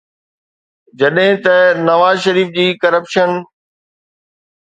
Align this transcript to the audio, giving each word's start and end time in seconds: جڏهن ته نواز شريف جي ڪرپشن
جڏهن 0.99 1.33
ته 1.43 1.55
نواز 1.87 2.15
شريف 2.25 2.49
جي 2.57 2.65
ڪرپشن 2.81 3.29